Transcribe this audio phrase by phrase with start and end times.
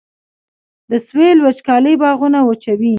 [0.89, 2.89] د سویل وچکالي باغونه وچوي